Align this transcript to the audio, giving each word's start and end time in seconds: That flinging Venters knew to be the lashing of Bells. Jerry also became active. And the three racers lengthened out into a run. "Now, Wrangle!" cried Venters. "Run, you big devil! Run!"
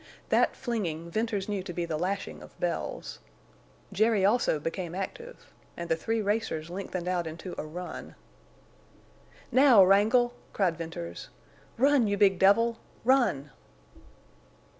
That 0.29 0.55
flinging 0.55 1.11
Venters 1.11 1.47
knew 1.47 1.61
to 1.61 1.73
be 1.73 1.85
the 1.85 1.95
lashing 1.95 2.41
of 2.41 2.59
Bells. 2.59 3.19
Jerry 3.93 4.25
also 4.25 4.59
became 4.59 4.95
active. 4.95 5.53
And 5.77 5.89
the 5.91 5.95
three 5.95 6.23
racers 6.23 6.71
lengthened 6.71 7.07
out 7.07 7.27
into 7.27 7.53
a 7.55 7.63
run. 7.67 8.15
"Now, 9.51 9.83
Wrangle!" 9.85 10.33
cried 10.53 10.75
Venters. 10.75 11.29
"Run, 11.77 12.07
you 12.07 12.17
big 12.17 12.39
devil! 12.39 12.79
Run!" 13.05 13.51